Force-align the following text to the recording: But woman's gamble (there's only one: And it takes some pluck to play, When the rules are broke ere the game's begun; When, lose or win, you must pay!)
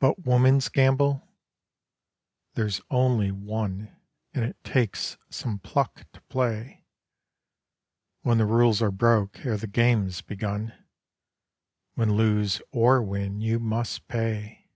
But 0.00 0.24
woman's 0.24 0.70
gamble 0.70 1.28
(there's 2.54 2.80
only 2.88 3.30
one: 3.30 3.94
And 4.32 4.42
it 4.42 4.56
takes 4.64 5.18
some 5.28 5.58
pluck 5.58 6.10
to 6.14 6.22
play, 6.30 6.86
When 8.22 8.38
the 8.38 8.46
rules 8.46 8.80
are 8.80 8.90
broke 8.90 9.44
ere 9.44 9.58
the 9.58 9.66
game's 9.66 10.22
begun; 10.22 10.72
When, 11.92 12.14
lose 12.16 12.62
or 12.70 13.02
win, 13.02 13.42
you 13.42 13.58
must 13.58 14.08
pay!) 14.08 14.70